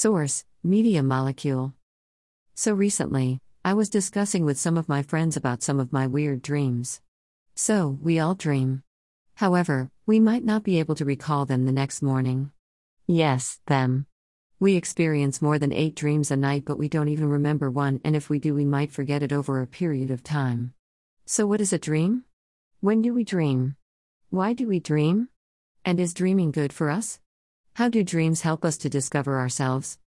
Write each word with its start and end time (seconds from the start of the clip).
Source 0.00 0.44
Media 0.62 1.02
Molecule. 1.02 1.74
So 2.54 2.72
recently, 2.72 3.40
I 3.64 3.74
was 3.74 3.88
discussing 3.90 4.44
with 4.44 4.56
some 4.56 4.78
of 4.78 4.88
my 4.88 5.02
friends 5.02 5.36
about 5.36 5.64
some 5.64 5.80
of 5.80 5.92
my 5.92 6.06
weird 6.06 6.40
dreams. 6.40 7.00
So, 7.56 7.98
we 8.00 8.20
all 8.20 8.36
dream. 8.36 8.84
However, 9.34 9.90
we 10.06 10.20
might 10.20 10.44
not 10.44 10.62
be 10.62 10.78
able 10.78 10.94
to 10.94 11.04
recall 11.04 11.46
them 11.46 11.66
the 11.66 11.72
next 11.72 12.00
morning. 12.00 12.52
Yes, 13.08 13.58
them. 13.66 14.06
We 14.60 14.76
experience 14.76 15.42
more 15.42 15.58
than 15.58 15.72
eight 15.72 15.96
dreams 15.96 16.30
a 16.30 16.36
night, 16.36 16.64
but 16.64 16.78
we 16.78 16.88
don't 16.88 17.08
even 17.08 17.28
remember 17.28 17.68
one, 17.68 18.00
and 18.04 18.14
if 18.14 18.30
we 18.30 18.38
do, 18.38 18.54
we 18.54 18.64
might 18.64 18.92
forget 18.92 19.24
it 19.24 19.32
over 19.32 19.60
a 19.60 19.66
period 19.66 20.12
of 20.12 20.22
time. 20.22 20.74
So, 21.26 21.44
what 21.44 21.60
is 21.60 21.72
a 21.72 21.76
dream? 21.76 22.22
When 22.78 23.02
do 23.02 23.12
we 23.12 23.24
dream? 23.24 23.74
Why 24.30 24.52
do 24.52 24.68
we 24.68 24.78
dream? 24.78 25.28
And 25.84 25.98
is 25.98 26.14
dreaming 26.14 26.52
good 26.52 26.72
for 26.72 26.88
us? 26.88 27.18
How 27.78 27.88
do 27.88 28.02
dreams 28.02 28.40
help 28.40 28.64
us 28.64 28.76
to 28.78 28.88
discover 28.88 29.38
ourselves? 29.38 30.00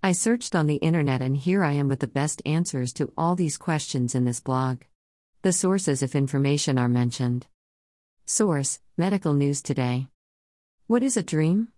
I 0.00 0.12
searched 0.12 0.54
on 0.54 0.68
the 0.68 0.76
internet 0.76 1.20
and 1.20 1.36
here 1.36 1.64
I 1.64 1.72
am 1.72 1.88
with 1.88 1.98
the 1.98 2.06
best 2.06 2.40
answers 2.46 2.92
to 2.92 3.12
all 3.18 3.34
these 3.34 3.58
questions 3.58 4.14
in 4.14 4.24
this 4.24 4.38
blog. 4.38 4.82
The 5.42 5.52
sources, 5.52 6.04
if 6.04 6.14
information 6.14 6.78
are 6.78 6.86
mentioned. 6.86 7.48
Source 8.26 8.78
Medical 8.96 9.34
News 9.34 9.60
Today. 9.60 10.06
What 10.86 11.02
is 11.02 11.16
a 11.16 11.22
dream? 11.24 11.72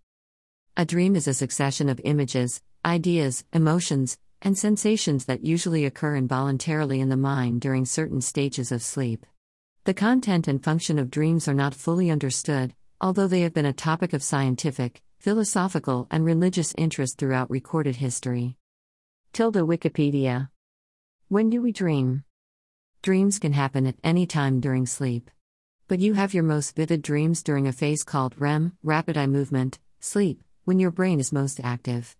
A 0.76 0.84
dream 0.84 1.16
is 1.16 1.26
a 1.26 1.32
succession 1.32 1.88
of 1.88 1.98
images, 2.04 2.60
ideas, 2.84 3.46
emotions, 3.50 4.18
and 4.42 4.58
sensations 4.58 5.24
that 5.24 5.46
usually 5.46 5.86
occur 5.86 6.14
involuntarily 6.14 7.00
in 7.00 7.08
the 7.08 7.16
mind 7.16 7.62
during 7.62 7.86
certain 7.86 8.20
stages 8.20 8.70
of 8.70 8.82
sleep. 8.82 9.24
The 9.84 9.94
content 9.94 10.46
and 10.46 10.62
function 10.62 10.98
of 10.98 11.10
dreams 11.10 11.48
are 11.48 11.54
not 11.54 11.72
fully 11.72 12.10
understood, 12.10 12.74
although 13.00 13.28
they 13.28 13.40
have 13.40 13.54
been 13.54 13.64
a 13.64 13.72
topic 13.72 14.12
of 14.12 14.22
scientific, 14.22 15.00
philosophical, 15.18 16.06
and 16.10 16.24
religious 16.24 16.74
interest 16.78 17.18
throughout 17.18 17.50
recorded 17.50 17.96
history. 17.96 18.56
Tilde 19.32 19.56
Wikipedia. 19.56 20.48
When 21.28 21.50
do 21.50 21.60
we 21.60 21.72
dream? 21.72 22.24
Dreams 23.02 23.38
can 23.38 23.52
happen 23.52 23.86
at 23.86 23.96
any 24.02 24.26
time 24.26 24.60
during 24.60 24.86
sleep. 24.86 25.30
But 25.88 25.98
you 25.98 26.14
have 26.14 26.34
your 26.34 26.44
most 26.44 26.76
vivid 26.76 27.02
dreams 27.02 27.42
during 27.42 27.66
a 27.66 27.72
phase 27.72 28.04
called 28.04 28.40
REM, 28.40 28.76
rapid 28.82 29.16
eye 29.16 29.26
movement, 29.26 29.78
sleep, 30.00 30.42
when 30.64 30.78
your 30.78 30.90
brain 30.90 31.18
is 31.20 31.32
most 31.32 31.60
active. 31.62 32.16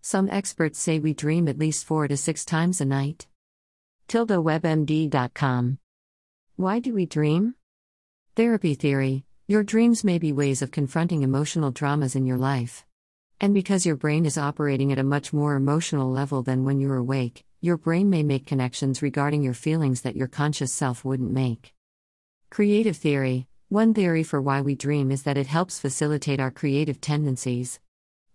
Some 0.00 0.28
experts 0.30 0.78
say 0.78 0.98
we 0.98 1.14
dream 1.14 1.48
at 1.48 1.58
least 1.58 1.84
four 1.84 2.08
to 2.08 2.16
six 2.16 2.44
times 2.44 2.80
a 2.80 2.84
night. 2.84 3.26
TildaWebMD.com. 4.08 5.78
Why 6.56 6.78
do 6.78 6.94
we 6.94 7.06
dream? 7.06 7.54
Therapy 8.34 8.74
theory 8.74 9.24
your 9.50 9.64
dreams 9.64 10.04
may 10.04 10.18
be 10.18 10.30
ways 10.30 10.60
of 10.60 10.70
confronting 10.70 11.22
emotional 11.22 11.70
dramas 11.70 12.14
in 12.14 12.26
your 12.26 12.36
life. 12.36 12.84
And 13.40 13.54
because 13.54 13.86
your 13.86 13.96
brain 13.96 14.26
is 14.26 14.36
operating 14.36 14.92
at 14.92 14.98
a 14.98 15.02
much 15.02 15.32
more 15.32 15.54
emotional 15.54 16.10
level 16.10 16.42
than 16.42 16.66
when 16.66 16.78
you're 16.78 16.96
awake, 16.96 17.46
your 17.62 17.78
brain 17.78 18.10
may 18.10 18.22
make 18.22 18.44
connections 18.44 19.00
regarding 19.00 19.42
your 19.42 19.54
feelings 19.54 20.02
that 20.02 20.16
your 20.16 20.28
conscious 20.28 20.70
self 20.70 21.02
wouldn't 21.02 21.32
make. 21.32 21.72
Creative 22.50 22.94
theory 22.94 23.46
One 23.70 23.94
theory 23.94 24.22
for 24.22 24.38
why 24.38 24.60
we 24.60 24.74
dream 24.74 25.10
is 25.10 25.22
that 25.22 25.38
it 25.38 25.46
helps 25.46 25.80
facilitate 25.80 26.40
our 26.40 26.50
creative 26.50 27.00
tendencies. 27.00 27.80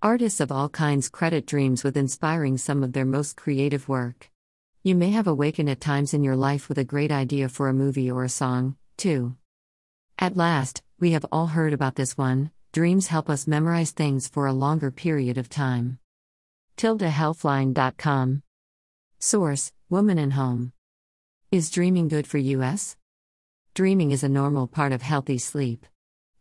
Artists 0.02 0.39
of 0.39 0.52
all 0.52 0.67
kinds 0.67 1.09
credit 1.09 1.45
dreams 1.45 1.83
with 1.83 1.95
inspiring 1.95 2.58
some 2.58 2.81
of 2.81 2.94
their 2.94 3.05
most 3.05 3.38
creative 3.38 3.88
work. 3.88 4.31
You 4.81 4.95
may 4.95 5.11
have 5.11 5.27
awakened 5.27 5.70
at 5.70 5.80
times 5.80 6.16
in 6.16 6.23
your 6.23 6.36
life 6.36 6.70
with 6.70 6.80
a 6.80 6.83
great 6.83 7.11
idea 7.11 7.50
for 7.50 7.70
a 7.70 7.73
movie 7.73 8.09
or 8.09 8.23
a 8.23 8.30
song, 8.30 8.77
too. 8.98 9.36
At 10.17 10.38
last, 10.38 10.81
we 11.03 11.11
have 11.11 11.25
all 11.33 11.47
heard 11.47 11.73
about 11.73 11.95
this 11.95 12.17
one 12.17 12.49
dreams 12.71 13.07
help 13.07 13.29
us 13.29 13.45
memorize 13.45 13.91
things 13.91 14.29
for 14.29 14.47
a 14.47 14.53
longer 14.53 14.89
period 14.89 15.37
of 15.37 15.49
time. 15.49 15.99
TildaHealthline.com. 16.77 18.41
Source 19.19 19.73
Woman 19.89 20.17
and 20.17 20.31
Home. 20.31 20.71
Is 21.51 21.69
dreaming 21.69 22.07
good 22.07 22.25
for 22.25 22.37
US? 22.37 22.95
Dreaming 23.73 24.11
is 24.11 24.23
a 24.23 24.29
normal 24.29 24.65
part 24.65 24.93
of 24.93 25.02
healthy 25.02 25.37
sleep. 25.37 25.86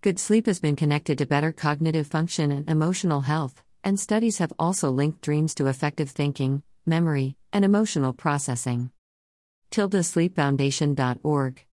Good 0.00 0.20
sleep 0.20 0.46
has 0.46 0.60
been 0.60 0.76
connected 0.76 1.18
to 1.18 1.26
better 1.26 1.50
cognitive 1.50 2.06
function 2.06 2.52
and 2.52 2.70
emotional 2.70 3.22
health, 3.22 3.64
and 3.82 3.98
studies 3.98 4.38
have 4.38 4.52
also 4.60 4.90
linked 4.90 5.22
dreams 5.22 5.56
to 5.56 5.66
effective 5.66 6.10
thinking, 6.10 6.62
memory, 6.86 7.36
and 7.52 7.64
emotional 7.64 8.12
processing. 8.12 8.92
TildaSleepFoundation.org. 9.72 11.66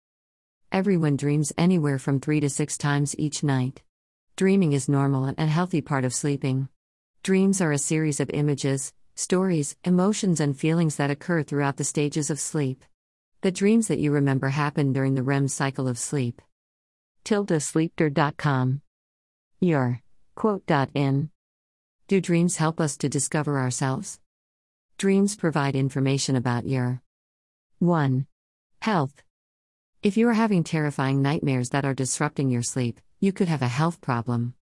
Everyone 0.71 1.17
dreams 1.17 1.51
anywhere 1.57 1.99
from 1.99 2.21
three 2.21 2.41
to 2.41 2.51
six 2.51 2.77
times 2.77 3.19
each 3.19 3.43
night. 3.43 3.81
Dreaming 4.37 4.75
is 4.75 4.87
normal 4.87 5.25
and 5.25 5.39
a 5.39 5.47
healthy 5.47 5.81
part 5.81 6.05
of 6.05 6.13
sleeping. 6.13 6.69
Dreams 7.23 7.63
are 7.63 7.73
a 7.73 7.79
series 7.79 8.21
of 8.21 8.29
images, 8.31 8.93
stories, 9.15 9.77
emotions, 9.83 10.41
and 10.41 10.59
feelings 10.59 10.97
that 10.97 11.11
occur 11.11 11.43
throughout 11.43 11.79
the 11.79 11.85
stages 11.85 12.29
of 12.29 12.39
sleep. 12.39 12.85
The 13.41 13.51
dreams 13.51 13.89
that 13.89 13.99
you 13.99 14.13
remember 14.13 14.51
happen 14.51 14.93
during 14.93 15.15
the 15.15 15.23
REM 15.23 15.49
cycle 15.49 15.89
of 15.89 15.99
sleep. 15.99 16.43
TildaSleepter.com. 17.25 18.83
Your 19.61 20.03
quote. 20.35 20.71
In. 20.95 21.31
Do 22.09 22.21
dreams 22.21 22.57
help 22.57 22.79
us 22.79 22.99
to 22.99 23.09
discover 23.09 23.59
ourselves? 23.59 24.21
Dreams 24.99 25.35
provide 25.35 25.75
information 25.75 26.37
about 26.37 26.67
your 26.67 27.01
1. 27.79 28.27
Health. 28.83 29.23
If 30.01 30.17
you 30.17 30.29
are 30.29 30.35
having 30.35 30.63
terrifying 30.63 31.23
nightmares 31.23 31.71
that 31.71 31.85
are 31.85 31.93
disrupting 31.93 32.51
your 32.51 32.63
sleep, 32.63 33.01
you 33.19 33.33
could 33.33 33.49
have 33.49 33.63
a 33.63 33.67
health 33.67 34.01
problem. 34.01 34.55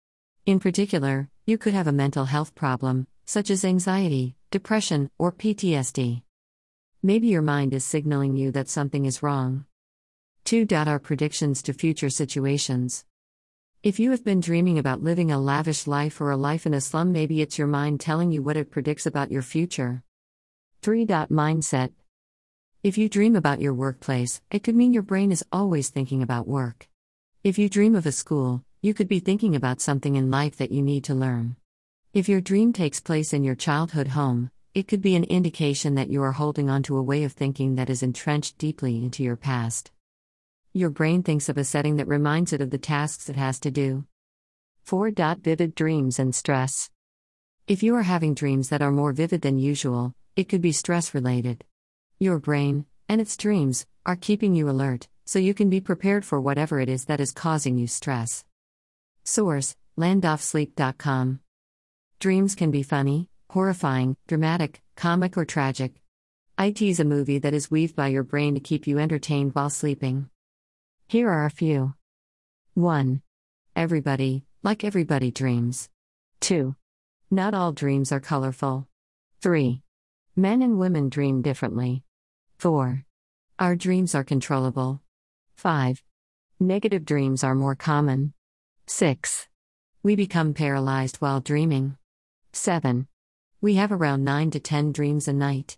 In 0.46 0.62
particular, 0.62 1.28
you 1.46 1.58
could 1.58 1.74
have 1.74 1.88
a 1.88 1.92
mental 1.92 2.24
health 2.24 2.56
problem, 2.56 3.06
such 3.26 3.50
as 3.50 3.66
anxiety, 3.66 4.38
depression, 4.50 5.12
or 5.18 5.34
PTSD. 5.34 6.22
Maybe 7.04 7.28
your 7.28 7.42
mind 7.42 7.74
is 7.74 7.84
signaling 7.84 8.38
you 8.38 8.50
that 8.52 8.70
something 8.70 9.04
is 9.04 9.22
wrong. 9.22 9.66
2. 10.46 10.68
Our 10.72 11.00
predictions 11.00 11.62
to 11.64 11.74
future 11.74 12.10
situations. 12.10 13.04
If 13.84 14.00
you 14.00 14.12
have 14.12 14.24
been 14.24 14.40
dreaming 14.40 14.80
about 14.80 15.04
living 15.04 15.32
a 15.32 15.38
lavish 15.38 15.86
life 15.86 16.22
or 16.22 16.32
a 16.32 16.38
life 16.38 16.66
in 16.66 16.74
a 16.74 16.80
slum, 16.80 17.12
maybe 17.12 17.42
it's 17.42 17.58
your 17.58 17.68
mind 17.68 18.00
telling 18.00 18.32
you 18.32 18.42
what 18.42 18.56
it 18.56 18.72
predicts 18.72 19.06
about 19.06 19.34
your 19.34 19.42
future. 19.42 20.02
3. 20.82 21.06
Mindset 21.06 21.92
if 22.86 23.00
you 23.00 23.10
dream 23.10 23.36
about 23.36 23.60
your 23.60 23.74
workplace, 23.74 24.44
it 24.52 24.62
could 24.62 24.76
mean 24.76 24.94
your 24.94 25.02
brain 25.02 25.32
is 25.32 25.44
always 25.52 25.90
thinking 25.90 26.22
about 26.22 26.48
work. 26.48 26.88
If 27.44 27.58
you 27.58 27.68
dream 27.68 27.96
of 27.96 28.06
a 28.06 28.12
school, 28.12 28.64
you 28.80 28.94
could 28.94 29.08
be 29.08 29.18
thinking 29.20 29.56
about 29.56 29.82
something 29.82 30.16
in 30.16 30.30
life 30.30 30.58
that 30.58 30.72
you 30.72 30.84
need 30.84 31.04
to 31.06 31.16
learn. 31.16 31.56
If 32.14 32.30
your 32.30 32.42
dream 32.42 32.74
takes 32.74 33.00
place 33.00 33.34
in 33.34 33.44
your 33.44 33.56
childhood 33.56 34.10
home, 34.10 34.52
it 34.76 34.88
could 34.88 35.02
be 35.02 35.16
an 35.16 35.24
indication 35.24 35.96
that 35.96 36.12
you 36.12 36.22
are 36.22 36.34
holding 36.34 36.70
on 36.70 36.84
to 36.84 36.96
a 36.96 37.02
way 37.02 37.24
of 37.24 37.32
thinking 37.32 37.74
that 37.74 37.90
is 37.90 38.04
entrenched 38.04 38.60
deeply 38.60 39.04
into 39.04 39.24
your 39.24 39.36
past. 39.36 39.90
Your 40.72 40.92
brain 40.92 41.24
thinks 41.24 41.50
of 41.50 41.58
a 41.58 41.64
setting 41.64 41.96
that 41.96 42.08
reminds 42.08 42.54
it 42.54 42.62
of 42.62 42.70
the 42.70 42.78
tasks 42.78 43.30
it 43.30 43.36
has 43.36 43.60
to 43.62 43.72
do. 43.72 44.06
4. 44.84 45.10
Vivid 45.42 45.74
dreams 45.74 46.20
and 46.20 46.36
stress. 46.36 46.92
If 47.66 47.82
you 47.82 47.96
are 47.96 48.04
having 48.04 48.36
dreams 48.36 48.70
that 48.70 48.84
are 48.84 48.92
more 48.92 49.12
vivid 49.12 49.42
than 49.42 49.58
usual, 49.58 50.14
it 50.36 50.50
could 50.50 50.62
be 50.62 50.72
stress 50.72 51.16
related. 51.16 51.66
Your 52.20 52.40
brain, 52.40 52.86
and 53.10 53.20
its 53.20 53.36
dreams, 53.36 53.86
are 54.06 54.16
keeping 54.16 54.56
you 54.56 54.70
alert, 54.70 55.10
so 55.26 55.38
you 55.38 55.54
can 55.54 55.70
be 55.70 55.82
prepared 55.82 56.24
for 56.24 56.40
whatever 56.40 56.80
it 56.80 56.88
is 56.88 57.06
that 57.06 57.20
is 57.20 57.32
causing 57.32 57.78
you 57.78 57.88
stress. 57.88 58.46
Source 59.24 59.76
LandOfSleep.com. 59.98 61.40
Dreams 62.20 62.56
can 62.56 62.72
be 62.72 62.84
funny, 62.84 63.30
horrifying, 63.50 64.16
dramatic, 64.28 64.82
comic, 64.96 65.38
or 65.38 65.46
tragic. 65.46 66.02
IT 66.58 66.82
is 66.82 67.02
a 67.02 67.06
movie 67.06 67.40
that 67.40 67.54
is 67.54 67.70
weaved 67.70 67.96
by 67.96 68.08
your 68.08 68.24
brain 68.24 68.54
to 68.56 68.62
keep 68.62 68.88
you 68.88 68.98
entertained 68.98 69.54
while 69.54 69.70
sleeping. 69.70 70.30
Here 71.08 71.30
are 71.30 71.46
a 71.46 71.50
few 71.50 71.96
1. 72.76 73.22
Everybody, 73.76 74.46
like 74.64 74.86
everybody, 74.86 75.32
dreams. 75.32 75.90
2. 76.40 76.76
Not 77.30 77.54
all 77.54 77.74
dreams 77.74 78.12
are 78.12 78.22
colorful. 78.22 78.88
3. 79.42 79.82
Men 80.38 80.62
and 80.62 80.78
women 80.78 81.08
dream 81.08 81.42
differently. 81.42 82.04
4. 82.58 83.06
Our 83.58 83.76
dreams 83.78 84.14
are 84.14 84.26
controllable. 84.26 85.02
5. 85.56 86.04
Negative 86.60 87.06
dreams 87.06 87.42
are 87.42 87.56
more 87.56 87.76
common. 87.76 88.34
6. 88.86 89.48
We 90.04 90.18
become 90.18 90.54
paralyzed 90.54 91.18
while 91.18 91.40
dreaming. 91.40 91.96
7. 92.52 93.08
We 93.62 93.76
have 93.76 93.94
around 93.94 94.26
9 94.26 94.52
to 94.52 94.60
10 94.60 94.92
dreams 94.92 95.30
a 95.30 95.34
night. 95.34 95.78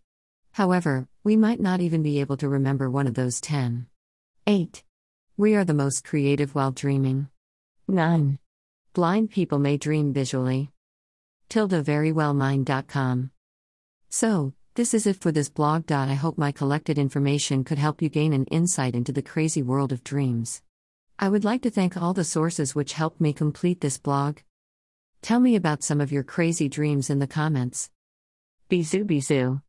However, 0.53 1.07
we 1.23 1.35
might 1.35 1.59
not 1.59 1.79
even 1.79 2.01
be 2.01 2.19
able 2.19 2.37
to 2.37 2.49
remember 2.49 2.89
one 2.89 3.05
of 3.05 3.13
those 3.13 3.39
10. 3.39 3.85
8. 4.47 4.83
We 5.37 5.53
are 5.53 5.65
the 5.65 5.75
most 5.75 6.03
creative 6.03 6.55
while 6.55 6.71
dreaming. 6.71 7.29
9. 7.87 8.39
Blind 8.93 9.29
people 9.29 9.59
may 9.59 9.77
dream 9.77 10.13
visually. 10.13 10.71
TildaVerywellMind.com. 11.51 13.31
So, 14.09 14.53
this 14.75 14.93
is 14.93 15.05
it 15.05 15.17
for 15.17 15.31
this 15.31 15.49
blog. 15.49 15.91
I 15.91 16.13
hope 16.13 16.37
my 16.37 16.51
collected 16.51 16.97
information 16.97 17.63
could 17.63 17.77
help 17.77 18.01
you 18.01 18.09
gain 18.09 18.31
an 18.31 18.45
insight 18.45 18.95
into 18.95 19.11
the 19.11 19.21
crazy 19.21 19.61
world 19.61 19.91
of 19.91 20.03
dreams. 20.03 20.61
I 21.19 21.29
would 21.29 21.43
like 21.43 21.61
to 21.63 21.69
thank 21.69 21.97
all 21.97 22.13
the 22.13 22.23
sources 22.23 22.75
which 22.75 22.93
helped 22.93 23.19
me 23.19 23.33
complete 23.33 23.81
this 23.81 23.97
blog. 23.97 24.37
Tell 25.21 25.39
me 25.39 25.55
about 25.55 25.83
some 25.83 25.99
of 25.99 26.11
your 26.11 26.23
crazy 26.23 26.69
dreams 26.69 27.09
in 27.09 27.19
the 27.19 27.27
comments. 27.27 27.89
Bisou 28.69 29.03
bisou. 29.03 29.61